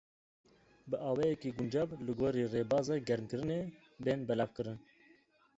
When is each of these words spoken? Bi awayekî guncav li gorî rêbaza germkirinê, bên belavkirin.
Bi 0.89 0.95
awayekî 1.09 1.49
guncav 1.57 1.89
li 2.05 2.13
gorî 2.19 2.43
rêbaza 2.53 2.97
germkirinê, 3.07 3.61
bên 4.05 4.19
belavkirin. 4.27 4.79